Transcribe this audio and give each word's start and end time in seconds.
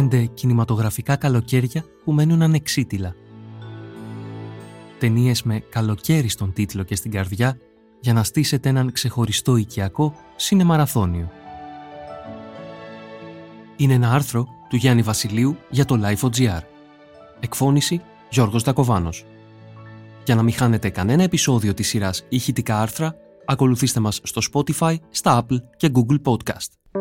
πέντε 0.00 0.24
κινηματογραφικά 0.24 1.16
καλοκαίρια 1.16 1.84
που 2.04 2.12
μένουν 2.12 2.42
ανεξίτηλα. 2.42 3.14
Ταινίες 4.98 5.42
με 5.42 5.58
καλοκαίρι 5.58 6.28
στον 6.28 6.52
τίτλο 6.52 6.82
και 6.82 6.94
στην 6.94 7.10
καρδιά 7.10 7.58
για 8.00 8.12
να 8.12 8.24
στήσετε 8.24 8.68
έναν 8.68 8.92
ξεχωριστό 8.92 9.56
οικιακό 9.56 10.14
σινεμαραθώνιο. 10.36 11.30
Είναι 13.76 13.94
ένα 13.94 14.12
άρθρο 14.12 14.46
του 14.68 14.76
Γιάννη 14.76 15.02
Βασιλείου 15.02 15.56
για 15.70 15.84
το 15.84 16.00
Life.gr. 16.02 16.60
Εκφώνηση 17.40 18.00
Γιώργος 18.30 18.62
Δακοβάνος. 18.62 19.24
Για 20.24 20.34
να 20.34 20.42
μην 20.42 20.54
χάνετε 20.54 20.88
κανένα 20.88 21.22
επεισόδιο 21.22 21.74
της 21.74 21.88
σειράς 21.88 22.24
ηχητικά 22.28 22.80
άρθρα, 22.80 23.14
ακολουθήστε 23.46 24.00
μας 24.00 24.20
στο 24.22 24.40
Spotify, 24.52 24.94
στα 25.10 25.44
Apple 25.44 25.58
και 25.76 25.90
Google 25.94 26.20
Podcast. 26.24 26.99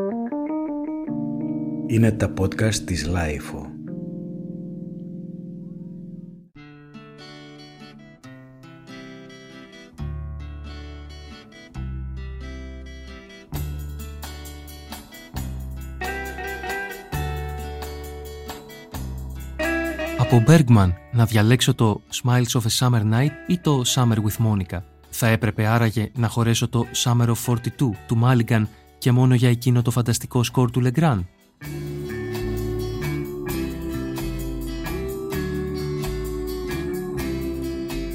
Είναι 1.92 2.12
τα 2.12 2.34
podcast 2.40 2.76
της 2.76 3.08
Lifeo. 3.08 3.66
Από 20.18 20.44
Bergman 20.48 20.90
να 21.12 21.26
διαλέξω 21.26 21.74
το 21.74 22.02
Smiles 22.24 22.42
of 22.44 22.62
a 22.62 22.80
Summer 22.80 23.02
Night 23.02 23.30
ή 23.48 23.58
το 23.58 23.82
Summer 23.86 24.18
with 24.18 24.46
Monica. 24.46 24.80
Θα 25.10 25.28
έπρεπε 25.28 25.66
άραγε 25.66 26.12
να 26.16 26.28
χωρέσω 26.28 26.68
το 26.68 26.86
Summer 27.04 27.28
of 27.28 27.54
42 27.54 27.58
του 27.78 28.20
Mulligan 28.24 28.64
και 28.98 29.12
μόνο 29.12 29.36
για 29.36 29.50
εκείνο 29.50 29.82
το 29.82 29.92
φανταστικό 29.92 30.44
σκορ 30.44 30.72
του 30.72 30.82
Legrand. 30.86 31.22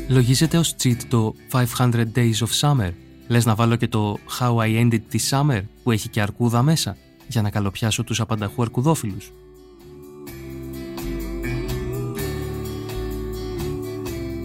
Λογίζεται 0.08 0.58
ως 0.58 0.74
cheat 0.82 0.96
το 1.08 1.34
500 1.50 1.66
Days 2.14 2.34
of 2.34 2.60
Summer. 2.60 2.92
Λες 3.28 3.44
να 3.44 3.54
βάλω 3.54 3.76
και 3.76 3.88
το 3.88 4.18
How 4.40 4.56
I 4.56 4.80
Ended 4.80 5.00
the 5.12 5.18
Summer 5.30 5.62
που 5.82 5.90
έχει 5.90 6.08
και 6.08 6.20
αρκούδα 6.20 6.62
μέσα 6.62 6.96
για 7.28 7.42
να 7.42 7.50
καλοπιάσω 7.50 8.04
τους 8.04 8.20
απανταχού 8.20 8.62
αρκουδόφιλους. 8.62 9.32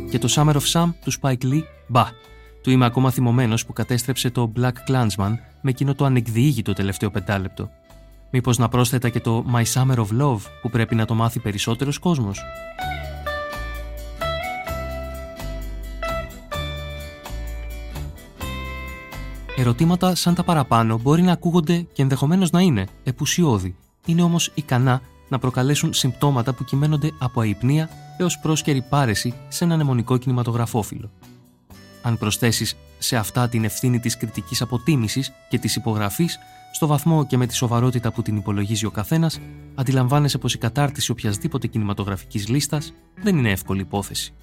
Και 0.09 0.17
το 0.19 0.28
Summer 0.31 0.53
of 0.53 0.72
Sam 0.72 0.89
του 1.03 1.11
Spike 1.22 1.44
Lee, 1.44 1.61
μπα. 1.88 2.06
Του 2.61 2.72
είμαι 2.72 2.86
ακόμα 2.86 3.11
θυμωμένος 3.11 3.66
που 3.66 3.73
κατέστρεψε 3.73 4.30
το 4.30 4.52
Black 4.59 4.73
Clansman 4.89 5.34
με 5.61 5.69
εκείνο 5.69 5.95
το 5.95 6.06
ανεκδιήγητο 6.06 6.73
τελευταίο 6.73 7.11
πεντάλεπτο. 7.11 7.69
Μήπως 8.31 8.58
να 8.58 8.69
πρόσθετα 8.69 9.09
και 9.09 9.19
το 9.19 9.45
My 9.53 9.63
Summer 9.73 9.95
of 9.95 10.22
Love 10.22 10.39
που 10.61 10.69
πρέπει 10.69 10.95
να 10.95 11.05
το 11.05 11.13
μάθει 11.13 11.39
περισσότερος 11.39 11.99
κόσμος. 11.99 12.44
Ερωτήματα 19.57 20.16
σαν 20.16 20.35
τα 20.35 20.44
παραπάνω 20.44 20.97
μπορεί 20.97 21.22
να 21.22 21.31
ακούγονται 21.31 21.85
και 21.94 22.02
ενδεχομένως 22.02 22.52
να 22.52 22.61
είναι 22.61 22.88
επουσιώδη. 23.03 23.75
Είναι 24.05 24.22
όμως 24.22 24.52
ικανά 24.55 25.02
να 25.30 25.39
προκαλέσουν 25.39 25.94
συμπτώματα 25.94 26.53
που 26.53 26.63
κυμαίνονται 26.63 27.11
από 27.19 27.41
αϊπνία 27.41 27.89
έως 28.17 28.39
πρόσκαιρη 28.39 28.81
πάρεση 28.81 29.33
σε 29.47 29.63
έναν 29.63 29.80
αιμονικό 29.80 30.17
κινηματογραφόφιλο. 30.17 31.11
Αν 32.02 32.17
προσθέσεις 32.17 32.75
σε 32.97 33.16
αυτά 33.16 33.50
την 33.50 33.63
ευθύνη 33.63 34.00
της 34.00 34.17
κριτικής 34.17 34.61
αποτίμησης 34.61 35.31
και 35.50 35.57
της 35.59 35.75
υπογραφής, 35.75 36.39
στο 36.72 36.88
βαθμό 36.88 37.25
και 37.25 37.38
με 37.38 37.45
τη 37.45 37.56
σοβαρότητα 37.56 38.12
που 38.12 38.22
την 38.22 38.36
υπολογίζει 38.36 38.86
ο 38.86 38.92
καθένας, 38.92 39.39
αντιλαμβάνεσαι 39.75 40.38
πως 40.38 40.53
η 40.53 40.58
κατάρτιση 40.58 41.12
οποιασδήποτε 41.12 41.67
κινηματογραφικής 41.67 42.48
λίστας 42.48 42.94
δεν 43.22 43.38
είναι 43.38 43.52
εύκολη 43.52 43.81
υπόθεση. 43.81 44.34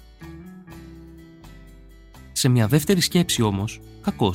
Σε 2.31 2.49
μια 2.49 2.67
δεύτερη 2.67 3.01
σκέψη 3.01 3.41
όμως, 3.41 3.79
κακώ, 4.01 4.33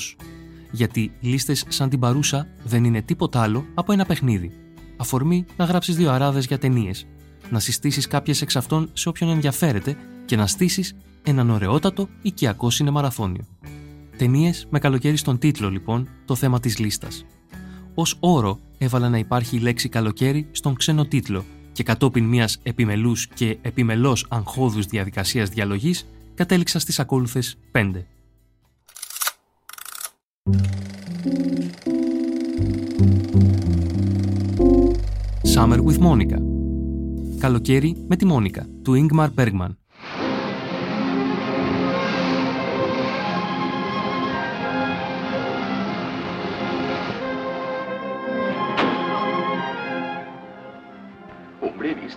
γιατί 0.71 1.13
λίστες 1.21 1.65
σαν 1.69 1.89
την 1.89 1.99
παρούσα 1.99 2.49
δεν 2.65 2.85
είναι 2.85 3.03
τίποτα 3.03 3.43
άλλο 3.43 3.67
από 3.75 3.93
ένα 3.93 4.05
παιχνίδι. 4.05 4.53
Αφορμή 4.97 5.45
να 5.57 5.65
γράψεις 5.65 5.97
δύο 5.97 6.11
αράδες 6.11 6.47
για 6.47 6.59
ταινίες, 6.59 7.07
να 7.51 7.59
συστήσεις 7.59 8.07
κάποιες 8.07 8.43
εξ 8.43 8.57
αυτών 8.57 8.91
σε 8.93 9.09
όποιον 9.09 9.31
ενδιαφέρεται 9.31 9.97
και 10.25 10.37
να 10.37 10.47
στήσεις 10.47 10.95
έναν 11.23 11.51
ωραιότατο 11.51 12.09
οικιακό 12.23 12.71
σινεμαραθώνιο. 12.71 13.47
Ταινίες 14.17 14.67
με 14.71 14.79
καλοκαίρι 14.79 15.17
στον 15.17 15.39
τίτλο, 15.39 15.71
λοιπόν, 15.71 16.09
το 16.25 16.35
θέμα 16.35 16.61
της 16.61 16.79
λίστας. 16.79 17.25
Ως 17.95 18.17
όρο 18.21 18.59
έβαλα 18.79 19.09
να 19.09 19.19
υπάρχει 19.19 19.57
η 19.57 19.61
λέξη 19.61 19.89
καλοκαίρι 19.89 20.47
στον 20.51 20.75
ξένο 20.75 21.05
τίτλο 21.05 21.45
και 21.73 21.83
κατόπιν 21.83 22.25
μιας 22.25 22.59
επιμελούς 22.63 23.27
και 23.27 23.59
επιμελώς 23.63 24.27
αγχώδους 24.29 24.87
διαδικασίας 24.87 25.49
διαλογής 25.49 26.07
κατέληξα 26.35 26.79
στις 26.79 26.99
ακόλουθες 26.99 27.57
5. 27.73 28.05
Summer 35.55 35.79
with 35.85 35.99
Monica 35.99 36.39
Καλοκαίρι 37.39 38.05
με 38.09 38.17
τη 38.17 38.25
Μόνικα 38.25 38.67
του 38.83 39.09
Ingmar 39.09 39.29
Bergman 39.37 39.77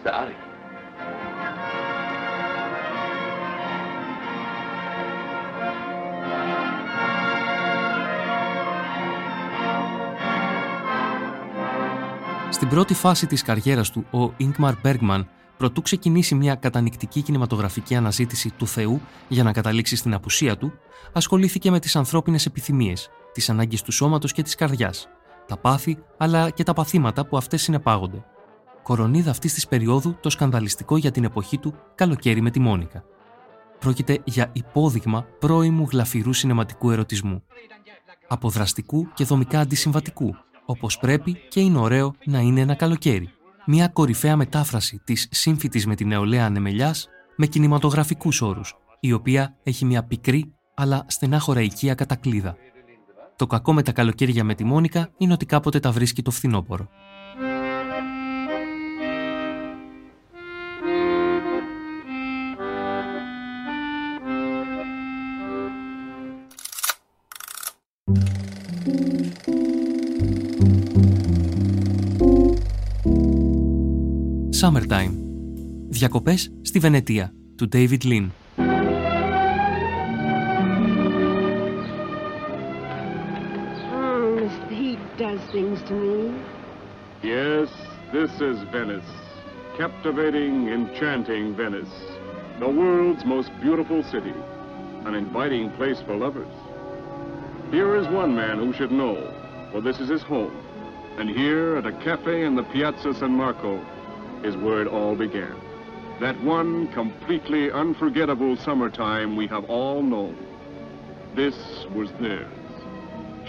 Hombre, 0.05 0.25
vista, 0.25 0.43
Στην 12.49 12.69
πρώτη 12.69 12.93
φάση 12.93 13.27
της 13.27 13.41
καριέρας 13.41 13.91
του, 13.91 14.05
ο 14.11 14.33
Ingmar 14.39 14.73
Bergman 14.83 15.25
προτού 15.57 15.81
ξεκινήσει 15.81 16.35
μια 16.35 16.55
κατανικτική 16.55 17.21
κινηματογραφική 17.21 17.95
αναζήτηση 17.95 18.49
του 18.49 18.67
Θεού 18.67 19.01
για 19.27 19.43
να 19.43 19.53
καταλήξει 19.53 19.95
στην 19.95 20.13
απουσία 20.13 20.57
του, 20.57 20.73
ασχολήθηκε 21.13 21.71
με 21.71 21.79
τις 21.79 21.95
ανθρώπινες 21.95 22.45
επιθυμίες, 22.45 23.09
τις 23.31 23.49
ανάγκες 23.49 23.81
του 23.81 23.91
σώματος 23.91 24.31
και 24.31 24.41
της 24.41 24.55
καρδιάς, 24.55 25.07
τα 25.47 25.57
πάθη 25.57 25.97
αλλά 26.17 26.49
και 26.49 26.63
τα 26.63 26.73
παθήματα 26.73 27.25
που 27.25 27.37
αυτές 27.37 27.61
συνεπάγονται. 27.61 28.25
Κορονίδα 28.85 29.29
αυτής 29.29 29.53
της 29.53 29.67
περίοδου 29.67 30.17
το 30.21 30.29
σκανδαλιστικό 30.29 30.97
για 30.97 31.11
την 31.11 31.23
εποχή 31.23 31.57
του 31.57 31.73
καλοκαίρι 31.95 32.41
με 32.41 32.51
τη 32.51 32.59
Μόνικα. 32.59 33.03
Πρόκειται 33.79 34.21
για 34.23 34.49
υπόδειγμα 34.53 35.25
πρώιμου 35.39 35.87
γλαφυρού 35.91 36.33
σινεματικού 36.33 36.91
ερωτισμού. 36.91 37.43
Αποδραστικού 38.27 39.07
και 39.13 39.23
δομικά 39.23 39.59
αντισυμβατικού, 39.59 40.35
Όπως 40.65 40.99
πρέπει 40.99 41.37
και 41.49 41.59
είναι 41.59 41.77
ωραίο 41.77 42.13
να 42.25 42.39
είναι 42.39 42.61
ένα 42.61 42.75
καλοκαίρι. 42.75 43.29
Μια 43.65 43.87
κορυφαία 43.87 44.35
μετάφραση 44.35 45.01
της 45.03 45.27
σύμφυτης 45.31 45.85
με 45.85 45.95
την 45.95 46.07
νεολαία 46.07 46.45
ανεμελιάς 46.45 47.07
με 47.35 47.45
κινηματογραφικούς 47.45 48.41
όρους, 48.41 48.75
η 48.99 49.13
οποία 49.13 49.55
έχει 49.63 49.85
μια 49.85 50.03
πικρή 50.03 50.53
αλλά 50.73 51.05
στενάχωρα 51.07 51.61
οικία 51.61 51.93
κατακλίδα. 51.93 52.55
Το 53.35 53.47
κακό 53.47 53.73
με 53.73 53.81
τα 53.81 53.91
καλοκαίρια 53.91 54.43
με 54.43 54.55
τη 54.55 54.63
Μόνικα 54.63 55.09
είναι 55.17 55.33
ότι 55.33 55.45
κάποτε 55.45 55.79
τα 55.79 55.91
βρίσκει 55.91 56.21
το 56.21 56.31
φθινόπωρο. 56.31 56.89
Summertime. 74.65 75.11
Διακοπές 75.89 76.51
στη 76.61 76.79
Βενετία 76.79 77.33
του 77.57 77.69
David 77.71 78.03
Lynn. 78.03 78.29
Yes, 87.21 87.69
this 88.11 88.31
is 88.41 88.57
Venice. 88.71 89.11
Captivating, 89.77 90.55
enchanting 90.77 91.45
Venice. 91.55 91.95
The 92.59 92.71
world's 92.79 93.23
most 93.35 93.51
beautiful 93.61 94.01
city. 94.13 94.35
An 95.07 95.13
inviting 95.13 95.65
place 95.77 95.99
for 96.05 96.15
lovers. 96.25 96.55
Here 97.75 97.91
is 97.99 98.07
one 98.21 98.33
man 98.43 98.57
who 98.63 98.73
should 98.77 98.93
know, 99.01 99.15
for 99.71 99.79
this 99.87 99.97
is 100.03 100.09
his 100.15 100.23
home. 100.33 100.55
And 101.19 101.27
here 101.29 101.67
at 101.79 101.85
a 101.85 101.95
cafe 102.07 102.35
in 102.47 102.53
the 102.55 102.67
Piazza 102.73 103.13
San 103.21 103.33
Marco, 103.43 103.73
is 104.48 104.54
where 104.64 104.80
it 104.84 104.88
all 104.96 105.14
began. 105.26 105.54
That 106.24 106.36
one 106.56 106.72
completely 107.00 107.64
unforgettable 107.82 108.52
summertime 108.66 109.30
we 109.40 109.46
have 109.54 109.64
all 109.78 109.98
known. 110.12 110.34
This 111.42 111.56
was 111.96 112.08
theirs, 112.24 112.58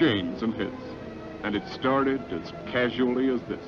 Jane's 0.01 0.39
and 0.45 0.53
his, 0.61 0.79
and 1.43 1.51
it 1.59 1.65
started 1.79 2.21
as 2.39 2.45
casually 2.73 3.27
as 3.35 3.41
this. 3.51 3.65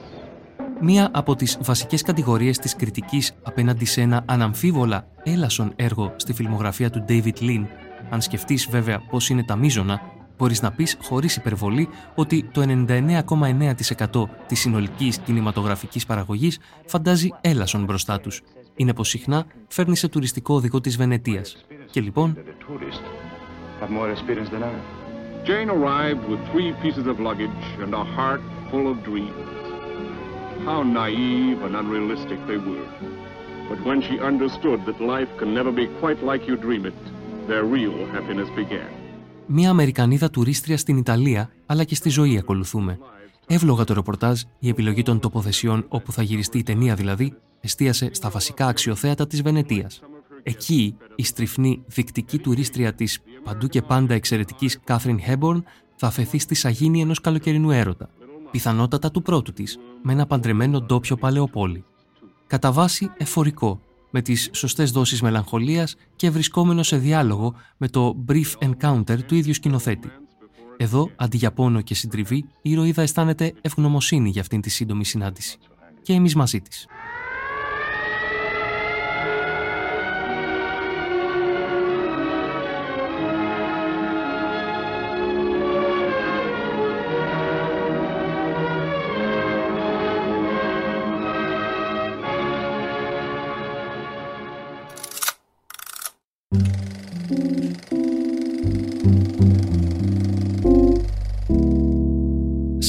Μία 0.81 1.09
από 1.13 1.35
τις 1.35 1.57
βασικές 1.61 2.01
κατηγορίες 2.01 2.59
της 2.59 2.75
κριτικής 2.75 3.31
απέναντι 3.43 3.85
σε 3.85 4.01
ένα 4.01 4.23
αναμφίβολα 4.25 5.07
έλασον 5.23 5.73
έργο 5.75 6.13
στη 6.15 6.33
φιλμογραφία 6.33 6.89
του 6.89 7.05
David 7.09 7.39
Lean, 7.41 7.65
αν 8.09 8.21
σκεφτείς 8.21 8.67
βέβαια 8.69 8.99
πώς 9.09 9.29
είναι 9.29 9.43
τα 9.43 9.55
μείζωνα, 9.55 10.01
μπορείς 10.38 10.62
να 10.62 10.70
πεις 10.72 10.96
χωρίς 11.02 11.36
υπερβολή 11.36 11.88
ότι 12.14 12.48
το 12.52 12.62
99,9% 12.62 14.28
της 14.46 14.60
συνολικής 14.60 15.18
κινηματογραφικής 15.18 16.06
παραγωγής 16.06 16.58
φαντάζει 16.86 17.30
έλασον 17.40 17.84
μπροστά 17.84 18.20
τους. 18.20 18.42
Είναι 18.76 18.94
πως 18.94 19.08
συχνά 19.08 19.46
φέρνει 19.68 19.96
σε 19.96 20.08
τουριστικό 20.08 20.54
οδηγό 20.54 20.80
της 20.80 20.96
Βενετίας. 20.96 21.64
Και 21.90 22.00
λοιπόν... 22.00 22.36
Jane 25.44 25.70
arrived 25.70 26.24
with 26.32 26.40
three 26.52 26.70
pieces 26.82 27.06
of 27.12 27.16
luggage 27.28 27.66
and 27.82 27.94
a 27.94 28.04
heart 28.16 28.42
full 28.70 28.86
of 28.92 28.96
dreams. 29.08 29.46
How 30.68 30.82
naive 30.82 31.58
and 31.66 31.74
unrealistic 31.82 32.40
they 32.50 32.58
were. 32.70 32.88
But 33.70 33.78
when 33.88 34.00
she 34.06 34.14
understood 34.30 34.80
that 34.86 34.98
life 35.14 35.30
can 35.40 35.50
never 35.54 35.72
be 35.72 35.86
quite 36.00 36.20
like 36.30 36.42
you 36.48 36.56
dream 36.56 36.84
it, 36.86 36.98
their 37.46 37.64
real 37.64 37.98
happiness 38.16 38.50
began. 38.62 38.97
Μία 39.50 39.70
Αμερικανίδα 39.70 40.30
τουρίστρια 40.30 40.76
στην 40.76 40.96
Ιταλία, 40.96 41.50
αλλά 41.66 41.84
και 41.84 41.94
στη 41.94 42.08
ζωή 42.08 42.38
ακολουθούμε. 42.38 42.98
Εύλογα 43.46 43.84
το 43.84 43.94
ρεπορτάζ, 43.94 44.42
η 44.58 44.68
επιλογή 44.68 45.02
των 45.02 45.20
τοποθεσιών 45.20 45.84
όπου 45.88 46.12
θα 46.12 46.22
γυριστεί 46.22 46.58
η 46.58 46.62
ταινία 46.62 46.94
δηλαδή, 46.94 47.34
εστίασε 47.60 48.10
στα 48.12 48.30
βασικά 48.30 48.66
αξιοθέατα 48.66 49.26
της 49.26 49.42
Βενετίας. 49.42 50.00
Εκεί 50.42 50.96
η 51.16 51.24
στριφνή 51.24 51.82
δεικτική 51.86 52.38
τουρίστρια 52.38 52.94
της 52.94 53.20
παντού 53.44 53.66
και 53.66 53.82
πάντα 53.82 54.14
εξαιρετικής 54.14 54.80
Κάθριν 54.84 55.20
Χέμπορν 55.20 55.64
θα 55.96 56.06
αφαιθεί 56.06 56.38
στη 56.38 56.54
σαγίνη 56.54 57.00
ενός 57.00 57.20
καλοκαιρινού 57.20 57.70
έρωτα, 57.70 58.10
πιθανότατα 58.50 59.10
του 59.10 59.22
πρώτου 59.22 59.52
της, 59.52 59.78
με 60.02 60.12
ένα 60.12 60.26
παντρεμένο 60.26 60.80
ντόπιο 60.80 61.16
παλαιοπόλη. 61.16 61.84
Κατά 62.46 62.72
βάση 62.72 63.10
εφορικό, 63.16 63.80
με 64.10 64.22
τις 64.22 64.50
σωστές 64.52 64.90
δόσεις 64.90 65.22
μελαγχολίας 65.22 65.96
και 66.16 66.30
βρισκόμενο 66.30 66.82
σε 66.82 66.96
διάλογο 66.96 67.54
με 67.76 67.88
το 67.88 68.24
brief 68.28 68.52
encounter 68.58 69.22
του 69.26 69.34
ίδιου 69.34 69.54
σκηνοθέτη. 69.54 70.10
Εδώ, 70.76 71.10
αντί 71.16 71.36
για 71.36 71.52
πόνο 71.52 71.80
και 71.80 71.94
συντριβή, 71.94 72.36
η 72.62 72.70
ηρωίδα 72.70 73.02
αισθάνεται 73.02 73.54
ευγνωμοσύνη 73.60 74.30
για 74.30 74.40
αυτήν 74.40 74.60
τη 74.60 74.70
σύντομη 74.70 75.04
συνάντηση. 75.04 75.58
Και 76.02 76.12
εμείς 76.12 76.34
μαζί 76.34 76.60
της. 76.60 76.86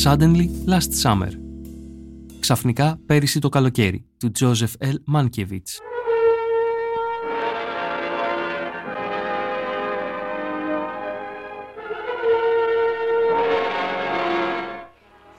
Suddenly 0.03 0.49
Last 0.65 0.91
Summer. 1.03 1.31
Ξαφνικά 2.39 2.99
πέρυσι 3.05 3.39
το 3.39 3.49
καλοκαίρι 3.49 4.05
του 4.19 4.31
Joseph 4.39 4.85
L. 4.85 5.15
Mankiewicz. 5.15 5.79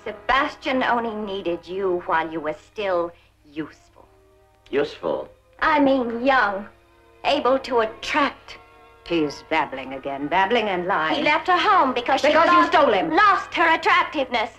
Sebastian 0.05 0.82
only 0.82 1.14
needed 1.31 1.67
you 1.67 2.02
while 2.06 2.28
you 2.32 2.40
were 2.40 2.58
still 2.72 3.11
useful. 3.67 4.05
Useful? 4.70 5.28
I 5.62 5.81
mean 5.81 6.06
young, 6.26 6.56
able 7.25 7.58
to 7.69 7.75
attract. 7.87 8.49
He's 9.11 9.37
babbling 9.50 9.90
again, 10.00 10.22
babbling 10.28 10.69
and 10.75 10.82
lying. 10.87 11.17
He 11.17 11.22
left 11.32 11.46
her 11.52 11.61
home 11.70 11.90
because, 11.94 12.19
she 12.20 12.28
Because 12.28 12.49
you 12.55 12.61
lost, 12.61 12.72
stole 12.72 12.93
him. 13.00 13.06
lost 13.25 13.50
her 13.61 13.69
attractiveness. 13.78 14.50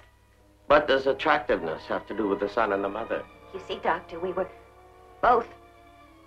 What 0.72 0.84
does 0.92 1.04
attractiveness 1.16 1.82
have 1.94 2.04
to 2.10 2.14
do 2.20 2.26
with 2.32 2.40
the 2.46 2.52
son 2.58 2.68
and 2.76 2.82
the 2.88 2.94
mother? 3.00 3.20
You 3.54 3.62
see, 3.68 3.80
Doctor, 3.92 4.16
we 4.26 4.32
were 4.38 4.50
both 5.22 5.48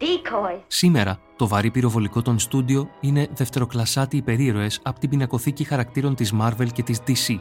decoys. 0.01 0.61
Σήμερα, 0.67 1.19
το 1.37 1.49
βαρύ 1.49 1.71
πυροβολικό 1.71 2.23
των 2.23 2.39
στούντιο 2.39 2.91
είναι 3.01 3.29
δευτεροκλασσάτι 3.33 4.17
υπερήρωες 4.17 4.81
από 4.83 4.99
την 5.01 5.09
πινακοθήκη 5.11 5.65
χαρακτήρων 5.65 6.15
της 6.15 6.33
Marvel 6.41 6.69
και 6.73 6.83
της 6.83 6.99
DC. 7.07 7.39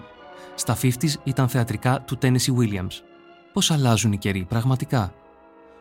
Στα 0.55 0.77
50s 0.81 1.13
ήταν 1.23 1.49
θεατρικά 1.49 2.01
του 2.01 2.17
Tennessee 2.21 2.55
Williams. 2.59 3.01
Πώς 3.53 3.71
αλλάζουν 3.71 4.11
οι 4.11 4.17
καιροί, 4.17 4.45
πραγματικά. 4.49 5.13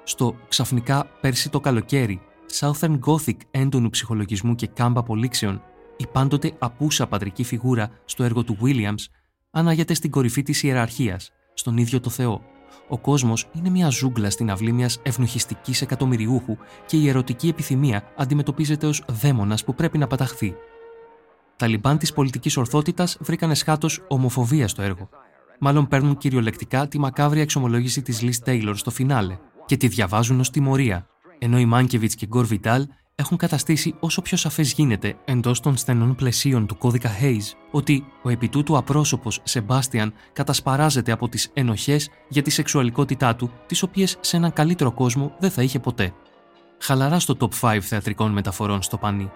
Στο 0.04 0.34
ξαφνικά 0.48 1.06
πέρσι 1.20 1.50
το 1.50 1.60
καλοκαίρι, 1.60 2.20
Southern 2.52 2.98
Gothic 3.06 3.36
έντονου 3.50 3.90
ψυχολογισμού 3.90 4.54
και 4.54 4.66
κάμπα 4.66 5.00
απολύξεων, 5.00 5.62
η 5.96 6.06
πάντοτε 6.12 6.52
απούσα 6.58 7.06
πατρική 7.06 7.44
φιγούρα 7.44 7.90
στο 8.04 8.24
έργο 8.24 8.44
του 8.44 8.58
Williams 8.62 9.04
ανάγεται 9.50 9.94
στην 9.94 10.10
κορυφή 10.10 10.42
της 10.42 10.62
ιεραρχίας, 10.62 11.30
στον 11.54 11.76
ίδιο 11.76 12.00
το 12.00 12.10
Θεό. 12.10 12.42
Ο 12.88 12.98
κόσμος 12.98 13.48
είναι 13.52 13.68
μια 13.70 13.88
ζούγκλα 13.88 14.30
στην 14.30 14.50
αυλή 14.50 14.72
μιας 14.72 15.00
ευνοχιστικής 15.02 15.82
εκατομμυριούχου 15.82 16.56
και 16.86 16.96
η 16.96 17.08
ερωτική 17.08 17.48
επιθυμία 17.48 18.02
αντιμετωπίζεται 18.16 18.86
ως 18.86 19.04
δαίμονας 19.08 19.64
που 19.64 19.74
πρέπει 19.74 19.98
να 19.98 20.06
παταχθεί. 20.06 20.54
Τα 21.56 21.66
λιμπάν 21.66 21.98
της 21.98 22.12
πολιτικής 22.12 22.56
ορθότητας 22.56 23.16
βρήκαν 23.20 23.50
εσχάτως 23.50 24.04
ομοφοβία 24.08 24.68
στο 24.68 24.82
έργο. 24.82 25.08
Μάλλον 25.58 25.88
παίρνουν 25.88 26.16
κυριολεκτικά 26.16 26.88
τη 26.88 26.98
μακάβρια 26.98 27.42
εξομολόγηση 27.42 28.02
της 28.02 28.20
Liz 28.22 28.48
Taylor 28.48 28.72
στο 28.74 28.90
φινάλε 28.90 29.38
και 29.66 29.76
τη 29.76 29.88
διαβάζουν 29.88 30.40
ως 30.40 30.50
τιμωρία, 30.50 31.06
ενώ 31.44 31.58
οι 31.58 31.64
Μάνκεβιτς 31.64 32.14
και 32.14 32.26
Γκορ 32.26 32.44
Βιντάλ 32.46 32.86
έχουν 33.14 33.36
καταστήσει 33.36 33.94
όσο 34.00 34.22
πιο 34.22 34.36
σαφές 34.36 34.72
γίνεται 34.72 35.16
εντός 35.24 35.60
των 35.60 35.76
στενών 35.76 36.14
πλαισίων 36.14 36.66
του 36.66 36.78
κώδικα 36.78 37.10
Hayes 37.20 37.56
ότι 37.70 38.04
ο 38.22 38.28
επιτούτου 38.28 38.76
απρόσωπος 38.76 39.40
Σεμπάστιαν 39.42 40.12
κατασπαράζεται 40.32 41.12
από 41.12 41.28
τις 41.28 41.50
ενοχές 41.52 42.10
για 42.28 42.42
τη 42.42 42.50
σεξουαλικότητά 42.50 43.36
του, 43.36 43.50
τις 43.66 43.82
οποίες 43.82 44.16
σε 44.20 44.36
έναν 44.36 44.52
καλύτερο 44.52 44.92
κόσμο 44.92 45.34
δεν 45.38 45.50
θα 45.50 45.62
είχε 45.62 45.78
ποτέ. 45.78 46.14
Χαλαρά 46.78 47.18
στο 47.18 47.36
top 47.40 47.60
5 47.60 47.78
θεατρικών 47.80 48.32
μεταφορών 48.32 48.82
στο 48.82 48.98
πανί. 48.98 49.30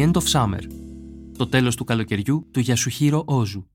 The 0.00 0.02
End 0.02 0.16
of 0.16 0.26
Summer. 0.32 0.60
Το 1.36 1.46
τέλος 1.46 1.76
του 1.76 1.84
καλοκαιριού 1.84 2.46
του 2.50 2.60
Γιασουχίρο 2.60 3.22
Όζου. 3.26 3.66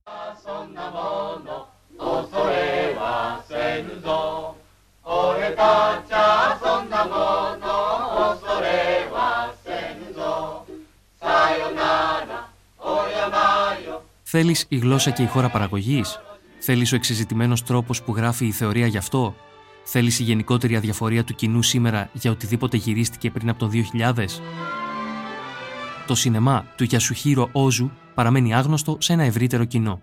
Θέλεις 14.23 14.65
η 14.69 14.77
γλώσσα 14.77 15.11
και 15.11 15.23
η 15.23 15.25
χώρα 15.25 15.49
παραγωγής; 15.49 16.19
Θέλεις 16.59 16.91
ο 16.91 16.95
εξεζητημένος 16.95 17.63
τρόπος 17.63 18.03
που 18.03 18.15
γράφει 18.15 18.45
η 18.45 18.51
θεωρία 18.51 18.87
γι' 18.87 18.97
αυτό; 18.97 19.35
Θέλεις 19.83 20.19
η 20.19 20.23
γενικότερη 20.23 20.75
αδιαφορία 20.75 21.23
του 21.23 21.35
κοινού 21.35 21.61
σήμερα 21.61 22.09
για 22.13 22.31
οτιδήποτε 22.31 22.77
γυρίστηκε 22.77 23.31
πριν 23.31 23.49
από 23.49 23.59
το 23.59 23.67
2000? 23.67 24.41
Το 26.07 26.15
σινεμά 26.15 26.65
του 26.75 26.83
Γιασουχίρο 26.83 27.49
Όζου 27.51 27.91
παραμένει 28.13 28.53
άγνωστο 28.53 28.97
σε 28.99 29.13
ένα 29.13 29.23
ευρύτερο 29.23 29.63
κοινό. 29.65 30.01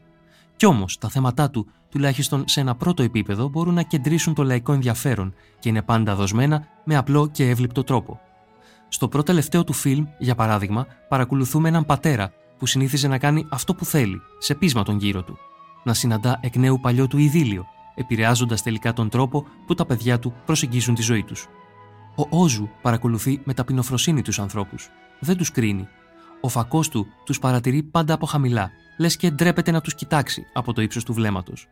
Κι 0.57 0.67
όμως 0.67 0.99
τα 0.99 1.09
θέματα 1.09 1.51
του, 1.51 1.67
τουλάχιστον 1.91 2.45
σε 2.47 2.61
ένα 2.61 2.75
πρώτο 2.75 3.03
επίπεδο, 3.03 3.49
μπορούν 3.49 3.75
να 3.75 3.83
κεντρήσουν 3.83 4.35
το 4.35 4.43
λαϊκό 4.43 4.73
ενδιαφέρον 4.73 5.35
και 5.59 5.69
είναι 5.69 5.83
πάντα 5.83 6.15
δοσμένα 6.15 6.67
με 6.85 6.97
απλό 6.97 7.29
και 7.29 7.49
εύληπτο 7.49 7.85
τρόπο. 7.85 8.21
Στο 8.89 9.09
πρώτο 9.09 9.25
τελευταίο 9.25 9.65
του 9.65 9.73
φιλμ, 9.73 10.07
για 10.19 10.35
παράδειγμα, 10.35 10.87
παρακολουθούμε 11.09 11.69
έναν 11.69 11.87
πατέρα 11.87 12.33
που 12.59 12.67
συνήθιζε 12.67 13.09
να 13.09 13.19
κάνει 13.19 13.47
αυτό 13.49 13.75
που 13.75 13.85
θέλει, 13.85 14.21
σε 14.39 14.55
πείσμα 14.55 14.83
τον 14.83 14.99
γύρο 14.99 15.23
του. 15.23 15.39
Να 15.85 15.95
συναντά 15.95 16.39
εκ 16.43 16.57
νέου 16.57 16.81
παλιό 16.81 17.07
του 17.07 17.19
idήλιο, 17.19 17.67
επηρεάζοντας 17.95 18.63
τελικά 18.63 18.93
τον 18.93 19.09
τρόπο 19.09 19.47
που 19.67 19.75
τα 19.75 19.87
παιδιά 19.87 20.19
του 20.19 20.35
προσεγγίζουν 20.47 20.95
τη 20.95 21.03
ζωή 21.03 21.23
τους. 21.23 21.47
Ο 22.17 22.43
Όζου 22.43 22.69
παρακολουθεί 22.83 23.41
με 23.45 23.55
ταπεινοφροσύνη 23.55 24.23
τους 24.23 24.39
ανθρώπους. 24.39 24.91
Δεν 25.25 25.37
τους 25.37 25.51
κρίνει. 25.51 25.89
Ο 26.41 26.49
φακός 26.49 26.89
του 26.89 27.07
τους 27.25 27.39
παρατηρεί 27.39 27.83
πάντα 27.83 28.15
από 28.15 28.27
χαμηλά, 28.27 28.71
λες 28.99 29.17
και 29.17 29.31
ντρέπεται 29.31 29.71
να 29.71 29.81
τους 29.81 29.95
κοιτάξει 29.95 30.47
από 30.53 30.73
το 30.73 30.83
ύψος 30.83 31.05
του 31.05 31.13
βλέμματος. 31.13 31.69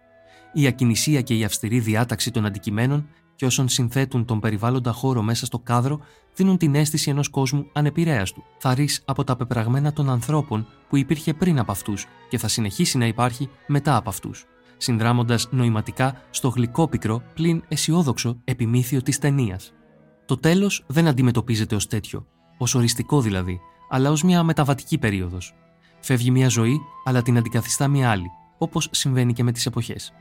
Η 0.52 0.66
ακινησία 0.66 1.20
και 1.20 1.36
η 1.36 1.44
αυστηρή 1.44 1.80
διάταξη 1.80 2.30
των 2.30 2.46
αντικειμένων 2.46 3.08
και 3.36 3.46
όσων 3.46 3.68
συνθέτουν 3.68 4.24
τον 4.24 4.40
περιβάλλοντα 4.40 4.92
χώρο 4.92 5.22
μέσα 5.22 5.46
στο 5.46 5.58
κάδρο 5.58 6.00
δίνουν 6.34 6.56
την 6.56 6.74
αίσθηση 6.74 7.10
ενός 7.10 7.28
κόσμου 7.28 7.66
ανεπηρέαστου, 7.72 8.42
θαρής 8.58 9.02
από 9.04 9.24
τα 9.24 9.36
πεπραγμένα 9.36 9.92
των 9.92 10.10
ανθρώπων 10.10 10.66
που 10.88 10.96
υπήρχε 10.96 11.34
πριν 11.34 11.58
από 11.58 11.72
αυτούς 11.72 12.06
και 12.28 12.38
θα 12.38 12.48
συνεχίσει 12.48 12.98
να 12.98 13.06
υπάρχει 13.06 13.48
μετά 13.66 13.96
από 13.96 14.08
αυτούς, 14.08 14.46
συνδράμοντας 14.76 15.48
νοηματικά 15.50 16.22
στο 16.30 16.48
γλυκόπικρο 16.48 17.22
πλην 17.34 17.62
αισιόδοξο 17.68 18.40
επιμήθειο 18.44 19.02
της 19.02 19.18
ταινίας. 19.18 19.72
Το 20.26 20.36
τέλος 20.36 20.84
δεν 20.86 21.06
αντιμετωπίζεται 21.06 21.74
ως 21.74 21.86
τέτοιο, 21.86 22.26
ως 22.62 22.74
οριστικό 22.74 23.20
δηλαδή, 23.20 23.60
αλλά 23.88 24.10
ως 24.10 24.22
μια 24.22 24.42
μεταβατική 24.42 24.98
περίοδος. 24.98 25.54
Φεύγει 26.00 26.30
μια 26.30 26.48
ζωή, 26.48 26.80
αλλά 27.04 27.22
την 27.22 27.36
αντικαθιστά 27.36 27.88
μια 27.88 28.10
άλλη, 28.10 28.30
όπως 28.58 28.88
συμβαίνει 28.90 29.32
και 29.32 29.42
με 29.42 29.52
τις 29.52 29.66
εποχές. 29.66 30.12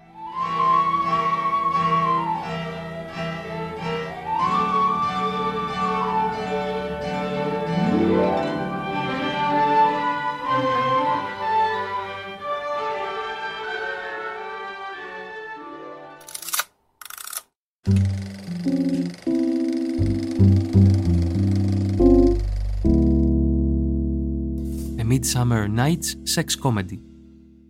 Midsummer 25.08 25.68
Nights 25.68 26.16
Sex 26.24 26.56
Comedy. 26.56 26.98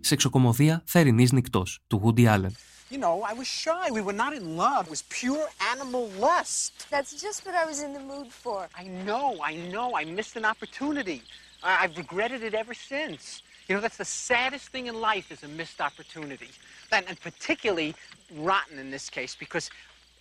Σεξοκομωδία 0.00 0.82
θερινής 0.86 1.32
νυχτός 1.32 1.80
του 1.86 2.02
Woody 2.04 2.26
Allen. 2.26 2.50
You 2.90 2.98
know, 2.98 3.22
I 3.22 3.32
was 3.32 3.46
shy. 3.46 3.90
We 3.90 4.02
were 4.08 4.18
not 4.24 4.32
in 4.40 4.56
love. 4.56 4.82
It 4.86 4.90
was 4.96 5.02
pure 5.20 5.46
animal 5.72 6.04
lust. 6.28 6.72
That's 6.90 7.12
just 7.26 7.38
what 7.46 7.54
I 7.62 7.64
was 7.70 7.78
in 7.86 7.92
the 7.98 8.04
mood 8.12 8.28
for. 8.42 8.60
I 8.82 8.84
know, 9.08 9.26
I 9.50 9.54
know. 9.74 9.88
I 10.00 10.04
missed 10.18 10.36
an 10.40 10.44
opportunity. 10.52 11.18
I- 11.68 11.78
I've 11.82 11.96
regretted 12.02 12.40
it 12.48 12.54
ever 12.62 12.74
since. 12.92 13.22
You 13.66 13.72
know, 13.74 13.80
that's 13.84 14.00
the 14.04 14.10
saddest 14.28 14.66
thing 14.74 14.84
in 14.90 14.96
life 15.10 15.26
is 15.34 15.40
a 15.48 15.50
missed 15.60 15.80
opportunity. 15.88 16.50
And, 16.94 17.02
and 17.10 17.16
particularly 17.30 17.90
rotten 18.50 18.76
in 18.82 18.88
this 18.96 19.06
case 19.18 19.32
because 19.44 19.66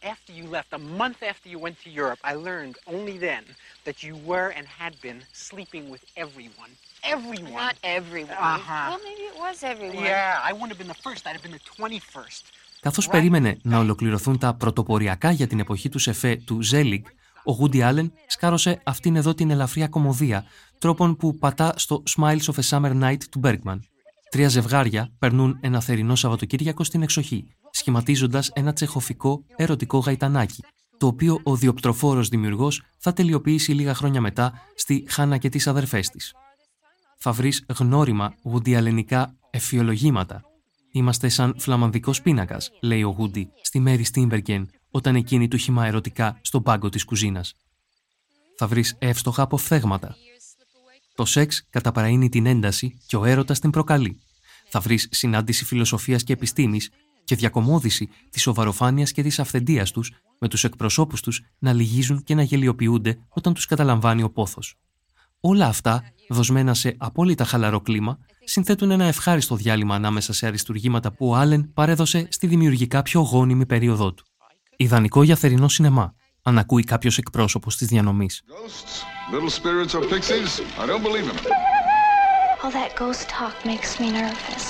after 0.02 0.32
you 0.32 0.44
left, 0.56 0.72
a 0.72 0.78
month 0.78 1.22
after 1.22 1.48
you 1.48 1.58
went 1.58 1.76
to 1.84 1.90
Europe, 1.90 2.20
I 2.24 2.34
learned 2.34 2.76
only 2.86 3.16
then 3.18 3.44
that 3.84 4.02
you 4.02 4.14
were 4.30 4.48
and 4.56 4.66
had 4.66 4.94
been 5.00 5.20
sleeping 5.32 5.84
with 5.90 6.02
everyone. 6.16 6.70
Everyone. 7.14 7.52
Not 7.52 7.76
everyone. 7.98 8.42
Uh-huh. 8.56 8.86
Well, 8.90 9.02
maybe 9.08 9.24
it 9.32 9.36
was 9.44 9.56
everyone. 9.72 10.04
Yeah, 10.04 10.48
I 10.48 10.52
wouldn't 10.52 10.72
have 10.74 10.80
been 10.82 10.92
the 10.96 11.02
first. 11.06 11.26
I'd 11.26 11.36
have 11.38 11.42
been 11.42 11.56
the 11.58 11.66
21st. 11.82 12.42
Καθώς 12.80 13.08
περίμενε 13.08 13.58
να 13.62 13.78
ολοκληρωθούν 13.78 14.38
τα 14.38 14.54
πρωτοποριακά 14.54 15.30
για 15.30 15.46
την 15.46 15.60
εποχή 15.60 15.88
του 15.88 15.98
σεφέ 15.98 16.36
του 16.36 16.62
Ζέλιγκ, 16.62 17.04
ο 17.44 17.58
Woody 17.60 17.80
Allen 17.82 18.10
σκάρωσε 18.26 18.80
αυτήν 18.84 19.16
εδώ 19.16 19.34
την 19.34 19.50
ελαφριά 19.50 19.88
κομμωδία, 19.88 20.44
τρόπον 20.78 21.16
που 21.16 21.38
πατά 21.38 21.72
στο 21.76 22.02
Smiles 22.16 22.42
of 22.42 22.54
a 22.54 22.68
Summer 22.70 23.02
Night 23.02 23.24
του 23.30 23.40
Bergman. 23.44 23.78
Τρία 24.30 24.48
ζευγάρια 24.48 25.10
περνούν 25.18 25.58
ένα 25.60 25.80
θερινό 25.80 26.14
Σαββατοκύριακο 26.14 26.84
στην 26.84 27.02
εξοχή, 27.02 27.46
σχηματίζοντας 27.88 28.50
ένα 28.54 28.72
τσεχοφικό 28.72 29.44
ερωτικό 29.56 29.98
γαϊτανάκι, 29.98 30.62
το 30.96 31.06
οποίο 31.06 31.40
ο 31.42 31.56
διοπτροφόρο 31.56 32.22
δημιουργός 32.22 32.82
θα 32.98 33.12
τελειοποιήσει 33.12 33.72
λίγα 33.72 33.94
χρόνια 33.94 34.20
μετά 34.20 34.52
στη 34.74 35.04
Χάνα 35.08 35.38
και 35.38 35.48
τις 35.48 35.66
αδερφές 35.66 36.08
της. 36.08 36.34
Θα 37.18 37.32
βρεις 37.32 37.64
γνώριμα 37.78 38.34
γουντιαλενικά 38.42 39.36
εφιολογήματα. 39.50 40.42
Είμαστε 40.92 41.28
σαν 41.28 41.54
φλαμανδικός 41.58 42.22
πίνακας, 42.22 42.70
λέει 42.82 43.02
ο 43.02 43.10
Γούντι 43.10 43.50
στη 43.62 43.80
Μέρι 43.80 44.04
Στίμπεργκεν 44.04 44.70
όταν 44.90 45.14
εκείνη 45.14 45.48
του 45.48 45.56
χυμά 45.56 45.86
ερωτικά 45.86 46.38
στον 46.40 46.62
πάγκο 46.62 46.88
της 46.88 47.04
κουζίνας. 47.04 47.54
Θα 48.56 48.66
βρεις 48.66 48.96
εύστοχα 48.98 49.42
αποφθέγματα. 49.42 50.16
Το 51.14 51.24
σεξ 51.24 51.66
καταπραίνει 51.70 52.28
την 52.28 52.46
ένταση 52.46 52.98
και 53.06 53.16
ο 53.16 53.24
έρωτας 53.24 53.58
την 53.58 53.70
προκαλεί. 53.70 54.20
Θα 54.70 54.80
βρεις 54.80 55.08
συνάντηση 55.10 55.64
φιλοσοφίας 55.64 56.24
και 56.24 56.32
επιστήμης 56.32 56.90
και 57.28 57.36
διακομόδηση 57.36 58.08
της 58.30 58.42
σοβαροφάνειας 58.42 59.12
και 59.12 59.22
της 59.22 59.38
αυθεντίας 59.38 59.90
τους 59.90 60.12
με 60.38 60.48
τους 60.48 60.64
εκπροσώπους 60.64 61.20
τους 61.20 61.42
να 61.58 61.72
λυγίζουν 61.72 62.22
και 62.22 62.34
να 62.34 62.42
γελιοποιούνται 62.42 63.18
όταν 63.28 63.54
τους 63.54 63.66
καταλαμβάνει 63.66 64.22
ο 64.22 64.30
πόθος. 64.30 64.74
Όλα 65.40 65.66
αυτά, 65.66 66.04
δοσμένα 66.28 66.74
σε 66.74 66.94
απόλυτα 66.98 67.44
χαλαρό 67.44 67.80
κλίμα, 67.80 68.18
συνθέτουν 68.44 68.90
ένα 68.90 69.04
ευχάριστο 69.04 69.54
διάλειμμα 69.54 69.94
ανάμεσα 69.94 70.32
σε 70.32 70.46
αριστουργήματα 70.46 71.12
που 71.12 71.28
ο 71.28 71.34
Άλεν 71.34 71.72
παρέδωσε 71.72 72.26
στη 72.30 72.46
δημιουργικά 72.46 73.02
πιο 73.02 73.20
γόνιμη 73.20 73.66
περίοδό 73.66 74.14
του. 74.14 74.24
Ιδανικό 74.76 75.22
για 75.22 75.36
θερινό 75.36 75.68
σινεμά, 75.68 76.14
αν 76.42 76.58
ακούει 76.58 76.84
κάποιος 76.84 77.18
εκπρόσωπος 77.18 77.76
της 77.76 77.88
διανομής. 77.88 78.42
Ghosts, 78.46 79.34
little 79.34 79.50
spirits 79.50 79.94
or 79.94 80.02
pixies, 80.14 80.60
I 80.82 80.86
don't 80.86 81.02
believe 81.02 81.28
in 81.30 81.36
them. 81.36 81.52
All 82.62 82.72
that 82.80 82.92
ghost 83.02 83.22
talk 83.38 83.56
makes 83.70 83.90
me 84.00 84.08
nervous. 84.20 84.64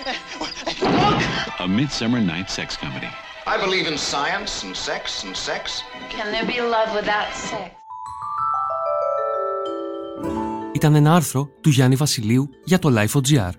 A 0.00 1.66
Midsummer 1.66 2.20
Night 2.32 2.48
Sex 2.56 2.68
Comedy. 2.82 3.10
I 3.54 3.56
believe 3.64 3.86
in 3.92 3.96
science 4.12 4.52
and 4.64 4.74
sex 4.88 5.02
and 5.24 5.34
sex. 5.48 5.62
Can 6.14 6.26
there 6.34 6.46
be 6.52 6.58
love 6.74 6.90
without 6.98 7.30
sex? 7.50 7.70
Ήταν 10.72 10.94
ένα 10.94 11.14
άρθρο 11.14 11.48
του 11.60 11.70
Γιάννη 11.70 11.96
Βασιλείου 11.96 12.50
για 12.64 12.78
το 12.78 12.88
Life.gr. 12.96 13.50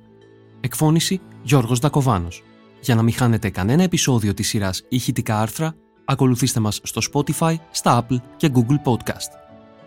Εκφώνηση 0.61 1.21
Γιώργος 1.41 1.79
Δακοβάνος. 1.79 2.43
Για 2.79 2.95
να 2.95 3.01
μην 3.01 3.13
χάνετε 3.13 3.49
κανένα 3.49 3.83
επεισόδιο 3.83 4.33
της 4.33 4.47
σειράς 4.47 4.83
ηχητικά 4.89 5.39
άρθρα, 5.39 5.75
ακολουθήστε 6.05 6.59
μας 6.59 6.79
στο 6.83 7.01
Spotify, 7.13 7.55
στα 7.71 8.05
Apple 8.05 8.17
και 8.37 8.51
Google 8.53 8.91
Podcast. 8.91 9.31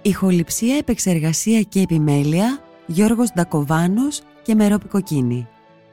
Ηχοληψία, 0.02 0.76
επεξεργασία 0.76 1.62
και 1.62 1.80
επιμέλεια 1.80 2.58
Γιώργος 2.86 3.32
Ντακοβάνος 3.32 4.20
και 4.42 4.54
Μερόπη 4.54 4.88
Κοκκίνη. 4.88 5.48